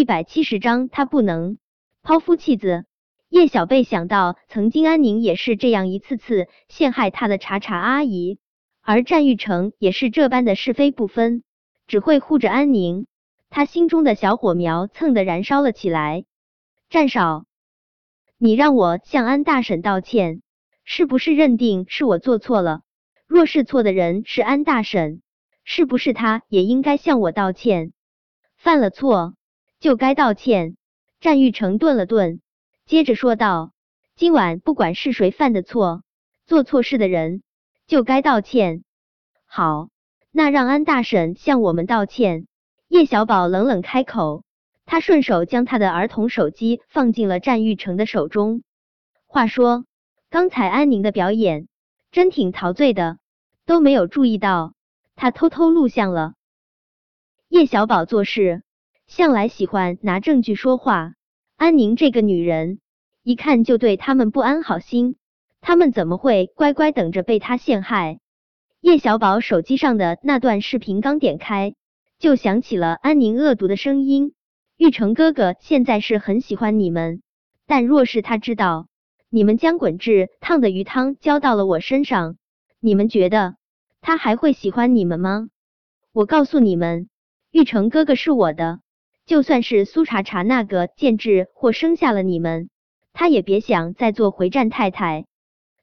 [0.00, 1.58] 一百七十章，他不能
[2.00, 2.86] 抛夫弃子。
[3.28, 8.38] 叶小贝想到，曾经安宁也是这样一次次陷害他的茶茶阿姨，
[8.80, 11.42] 而战玉成也是这般的是非不分，
[11.86, 13.06] 只会护着安宁。
[13.50, 16.24] 他心中的小火苗蹭的燃烧了起来。
[16.88, 17.44] 战少，
[18.38, 20.40] 你让我向安大婶道歉，
[20.82, 22.80] 是不是认定是我做错了？
[23.26, 25.20] 若是错的人是安大婶，
[25.62, 27.92] 是不是他也应该向我道歉？
[28.56, 29.34] 犯了错
[29.80, 30.76] 就该道歉。
[31.20, 32.40] 战玉成顿了顿。
[32.86, 33.72] 接着说道
[34.14, 36.02] ：“今晚不管是谁犯的错，
[36.46, 37.42] 做错事的人
[37.86, 38.84] 就该道歉。
[39.46, 39.88] 好，
[40.30, 42.46] 那让安大婶向我们道歉。”
[42.88, 44.44] 叶小宝冷冷开口，
[44.84, 48.62] 他顺手将他的儿童手机放进了战玉成的手中。
[49.26, 49.84] 话说，
[50.28, 51.68] 刚才安宁的表演
[52.10, 53.18] 真挺陶醉的，
[53.64, 54.74] 都没有注意到
[55.14, 56.34] 他偷偷录像了。
[57.48, 58.62] 叶小宝做事
[59.10, 61.14] 向来喜欢拿证据说话。
[61.56, 62.78] 安宁这个女人，
[63.24, 65.16] 一看就对他们不安好心，
[65.60, 68.20] 他们怎么会乖乖等着被他陷害？
[68.80, 71.74] 叶小宝手机上的那段视频刚点开，
[72.20, 74.32] 就响起了安宁恶毒的声音
[74.78, 77.20] ：“玉成哥哥现在是很喜欢你们，
[77.66, 78.86] 但若是他知道
[79.28, 82.36] 你们将滚至烫的鱼汤浇到了我身上，
[82.78, 83.56] 你们觉得
[84.00, 85.48] 他还会喜欢你们吗？
[86.12, 87.08] 我告诉你们，
[87.50, 88.78] 玉成哥哥是我的。”
[89.30, 92.68] 就算是苏茶茶那个贱质或生下了你们，
[93.12, 95.24] 他也别想再做回战太太。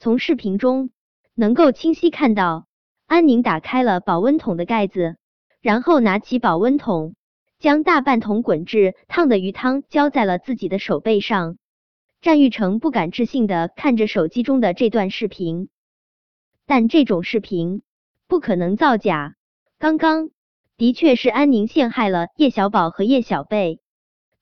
[0.00, 0.90] 从视频中
[1.36, 2.66] 能够清晰看到，
[3.06, 5.18] 安宁打开了保温桶的盖子，
[5.60, 7.14] 然后拿起保温桶，
[7.60, 11.58] 将大半桶滚至烫的鱼汤浇在了自己的手背上。
[12.20, 15.68] 战玉成不敢置信的看着手机中的这段视频，
[16.66, 17.82] 但这种视频
[18.26, 19.36] 不可能造假。
[19.78, 20.30] 刚刚。
[20.78, 23.80] 的确是安宁陷害了叶小宝和叶小贝，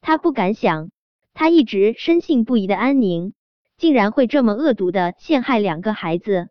[0.02, 0.90] 他不敢想，
[1.32, 3.32] 他一直深信不疑的安宁，
[3.78, 6.50] 竟然会这么恶毒的陷害两个孩子。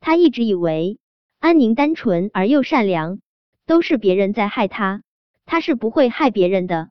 [0.00, 0.98] 他一直以为
[1.38, 3.20] 安宁单纯而又善良，
[3.64, 5.04] 都是别人在害他，
[5.46, 6.90] 他是不会害别人的。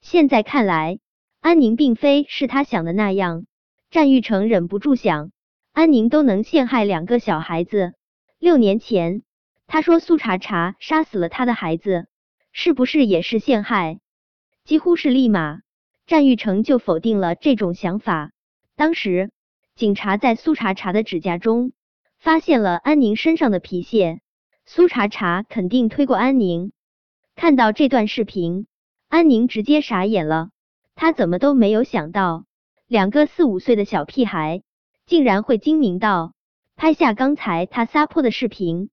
[0.00, 1.00] 现在看来，
[1.40, 3.44] 安宁并非是他想的那样。
[3.90, 5.32] 战玉成忍不住想，
[5.72, 7.92] 安宁都能陷害两个小孩子，
[8.38, 9.22] 六年前。
[9.70, 12.06] 他说苏茶茶杀死了他的孩子，
[12.52, 14.00] 是不是也是陷害？
[14.64, 15.60] 几乎是立马，
[16.06, 18.32] 战玉成就否定了这种想法。
[18.76, 19.30] 当时
[19.76, 21.72] 警察在苏茶茶的指甲中
[22.18, 24.20] 发现了安宁身上的皮屑，
[24.64, 26.72] 苏茶茶肯定推过安宁。
[27.36, 28.66] 看到这段视频，
[29.08, 30.48] 安宁直接傻眼了，
[30.94, 32.46] 他怎么都没有想到，
[32.86, 34.62] 两个四五岁的小屁孩
[35.04, 36.32] 竟然会精明到
[36.74, 38.88] 拍下刚才他撒泼的视频。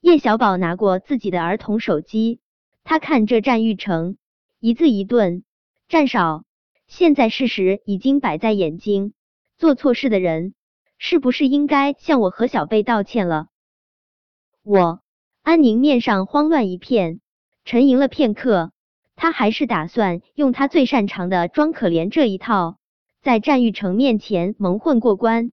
[0.00, 2.40] 叶小宝拿过自己的儿童手机，
[2.84, 4.16] 他看着战玉成，
[4.60, 5.42] 一字一顿
[5.88, 6.44] ：“战少，
[6.86, 9.14] 现在事实已经摆在眼睛，
[9.56, 10.54] 做错事的人
[10.98, 13.48] 是不是应该向我和小贝道歉了？”
[14.62, 15.00] 我
[15.42, 17.20] 安宁面上慌乱一片，
[17.64, 18.72] 沉吟了片刻，
[19.16, 22.78] 他还是打算用他最擅长的装可怜这一套，
[23.22, 25.50] 在战玉成面前蒙混过关。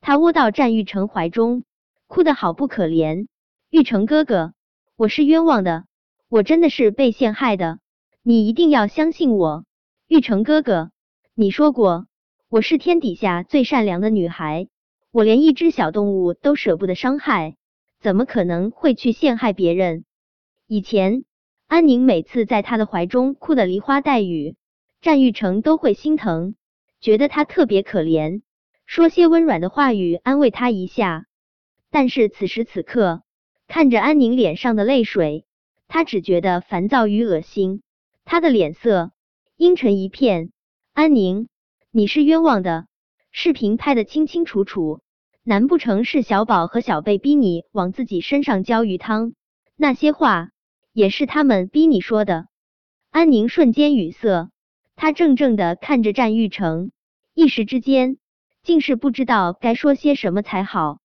[0.00, 1.64] 他窝到战玉成怀中，
[2.06, 3.26] 哭得好不可怜。
[3.72, 4.52] 玉成哥哥，
[4.96, 5.86] 我是冤枉的，
[6.28, 7.78] 我真的是被陷害的，
[8.22, 9.64] 你一定要相信我。
[10.06, 10.90] 玉成哥哥，
[11.34, 12.06] 你说过
[12.50, 14.68] 我是天底下最善良的女孩，
[15.10, 17.56] 我连一只小动物都舍不得伤害，
[17.98, 20.04] 怎么可能会去陷害别人？
[20.66, 21.24] 以前
[21.66, 24.54] 安宁每次在他的怀中哭得梨花带雨，
[25.00, 26.56] 战玉成都会心疼，
[27.00, 28.42] 觉得他特别可怜，
[28.84, 31.24] 说些温软的话语安慰他一下。
[31.90, 33.22] 但是此时此刻。
[33.72, 35.46] 看着安宁脸上的泪水，
[35.88, 37.80] 他只觉得烦躁与恶心。
[38.22, 39.12] 他的脸色
[39.56, 40.52] 阴沉一片。
[40.92, 41.48] 安宁，
[41.90, 42.86] 你是冤枉的。
[43.30, 45.00] 视频拍得清清楚楚，
[45.42, 49.32] 难不成是小宝和小贝逼你往自己身上浇鱼汤？
[49.74, 50.50] 那些话
[50.92, 52.48] 也是他们逼你说的？
[53.10, 54.50] 安宁瞬间语塞，
[54.96, 56.90] 他怔怔的看着战玉成，
[57.32, 58.18] 一时之间
[58.62, 60.98] 竟是不知道该说些什么才好。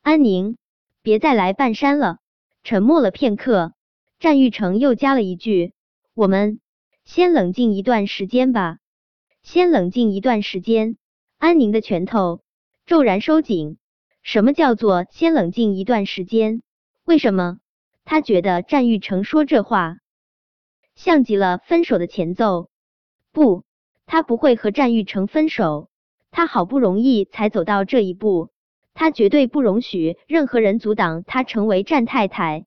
[0.00, 0.56] 安宁。
[1.04, 2.16] 别再来半山了。
[2.62, 3.74] 沉默了片刻，
[4.18, 5.74] 战玉成又加了一句
[6.16, 6.60] ：“我们
[7.04, 8.78] 先冷静一段时间吧。”
[9.44, 10.96] 先冷静一段时间。
[11.36, 12.40] 安宁的拳头
[12.86, 13.76] 骤然收紧。
[14.22, 16.62] 什么叫做先冷静一段时间？
[17.04, 17.58] 为什么？
[18.06, 19.98] 他觉得战玉成说这话
[20.94, 22.70] 像极了分手的前奏。
[23.30, 23.64] 不，
[24.06, 25.90] 他不会和战玉成分手。
[26.30, 28.48] 他好不容易才走到这一步。
[28.94, 32.64] 他绝对不容许任何人阻挡他成为战太太。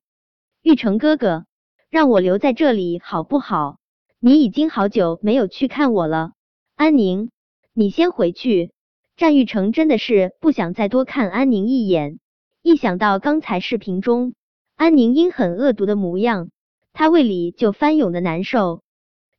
[0.62, 1.46] 玉成哥哥，
[1.90, 3.78] 让我留在这里好不好？
[4.20, 6.32] 你已经好久没有去看我了。
[6.76, 7.30] 安宁，
[7.72, 8.72] 你先回去。
[9.16, 12.20] 战玉成真的是不想再多看安宁一眼，
[12.62, 14.34] 一想到刚才视频中
[14.76, 16.50] 安宁阴狠恶毒的模样，
[16.92, 18.82] 他胃里就翻涌的难受。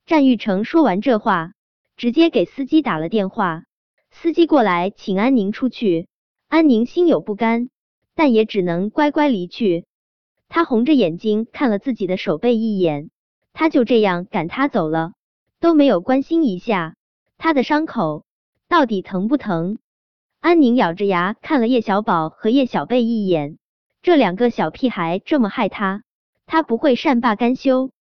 [0.05, 1.53] 战玉成说完这话，
[1.95, 3.63] 直接给司机打了电话，
[4.11, 6.07] 司机过来请安宁出去。
[6.49, 7.69] 安宁心有不甘，
[8.15, 9.85] 但也只能乖乖离去。
[10.47, 13.11] 他红着眼睛看了自己的手背一眼，
[13.53, 15.13] 他就这样赶他走了，
[15.59, 16.95] 都没有关心一下
[17.37, 18.25] 他的伤口。
[18.67, 19.77] 到底疼不疼？
[20.39, 23.59] 安宁咬着牙看了叶小宝和叶小贝一眼，
[24.01, 26.01] 这两个小屁孩这么害他，
[26.47, 27.91] 他不会善罢甘休。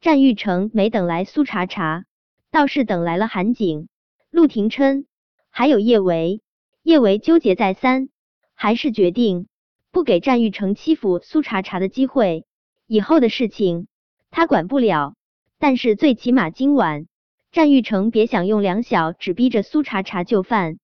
[0.00, 2.06] 战玉成没等来苏茶茶，
[2.50, 3.86] 倒是等来了韩景、
[4.30, 5.06] 陆廷琛，
[5.50, 6.42] 还有叶维。
[6.84, 8.10] 叶维纠结再三，
[8.54, 9.46] 还是决定
[9.90, 12.44] 不给战玉成欺负苏茶茶的机会。
[12.86, 13.88] 以后的事情
[14.30, 15.14] 他管不了，
[15.58, 17.06] 但是最起码今晚。
[17.52, 20.76] 战玉成别想用两小指逼着苏茶茶就范。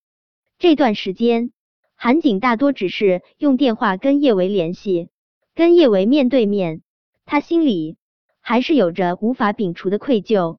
[0.58, 1.52] 这段时间，
[1.96, 5.10] 韩景大多只是用电话跟叶维联系，
[5.54, 6.80] 跟叶维面对面，
[7.26, 7.98] 他心里
[8.40, 10.56] 还是有着无法摒除的愧疚。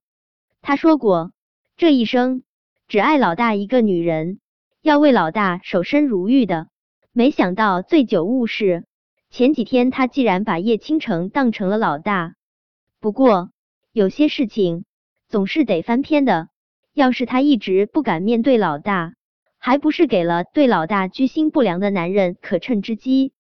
[0.62, 1.32] 他说过，
[1.78, 2.44] 这一生
[2.88, 4.41] 只爱老大一个女人，
[4.82, 6.68] 要为老大守身如玉的。
[7.12, 8.86] 没想到醉酒误事，
[9.30, 12.36] 前几天他竟然把叶倾城当成了老大。
[13.00, 13.52] 不过
[13.92, 14.86] 有些事情。
[15.32, 16.50] 总是得翻篇的。
[16.94, 19.14] 要是他一直不敢面对老大，
[19.58, 23.32] 还不是给了对老大居心不良的男人可乘之机？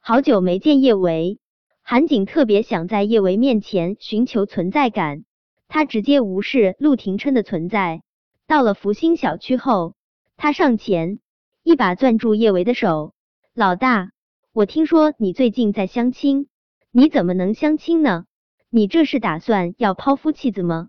[0.00, 1.38] 好久没见叶维，
[1.82, 5.24] 韩景特别想在叶维面前寻求存在感。
[5.68, 8.02] 他直接无视陆廷琛的存在。
[8.48, 9.94] 到了福星小区后，
[10.42, 11.20] 他上前
[11.62, 13.14] 一把攥住叶维的手
[13.54, 14.10] ：“老大，
[14.52, 16.48] 我听说你最近在相亲，
[16.90, 18.24] 你怎么能相亲呢？”
[18.68, 20.88] 你这是打算要抛夫弃子吗？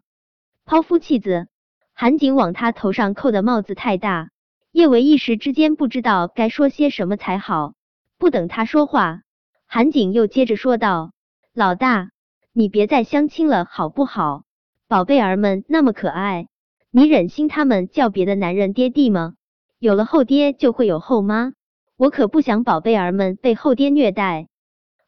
[0.66, 1.50] 抛夫弃子？
[1.94, 4.32] 韩景往他头上扣的帽子太大，
[4.72, 7.76] 叶维一时之间不知道该说些什么才好。
[8.18, 9.22] 不等他说话，
[9.68, 11.12] 韩景又接着说道
[11.54, 12.10] ：“老大，
[12.54, 14.46] 你别再相亲了，好不好？
[14.88, 16.48] 宝贝儿们那么可爱，
[16.90, 19.36] 你忍心他们叫别的男人爹地吗？
[19.84, 21.52] 有了后爹就会有后妈，
[21.98, 24.48] 我可不想宝贝儿们被后爹虐待。”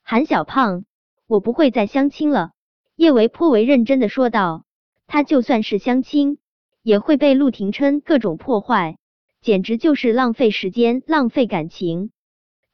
[0.04, 0.84] 韩小胖，
[1.28, 2.52] 我不会再相亲了。
[2.98, 4.66] 叶维颇为认真的说道
[5.08, 6.40] ：“他就算是相亲，
[6.84, 8.98] 也会被陆廷琛各种破坏，
[9.40, 12.12] 简直就是浪费时间、浪费感情。”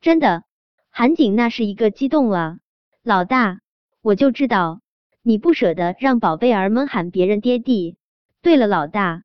[0.02, 0.42] 真的，
[0.90, 2.58] 韩景那是一个激动啊！
[3.04, 3.60] 老大，
[4.02, 4.82] 我就知道
[5.22, 7.96] 你不舍得让宝贝儿们喊别人爹地。
[8.42, 9.22] 对了，老大，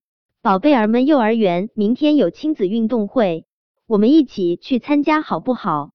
[0.46, 3.46] 宝贝儿们幼儿园明天有亲子运动会，
[3.88, 5.90] 我们一起去参加好不好？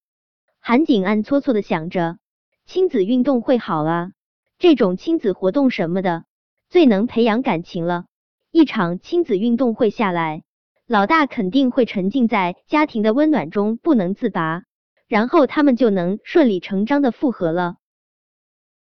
[0.60, 2.18] 韩景暗搓搓的想着，
[2.66, 4.12] 亲子运动会好啊。
[4.60, 6.26] 这种亲子活动什么的，
[6.68, 8.04] 最能培养感情了。
[8.52, 10.44] 一场亲子运动会下来，
[10.86, 14.64] 老大肯定会沉浸在家庭的温暖中不能自拔，
[15.08, 17.78] 然后他们就能顺理成章的复合了。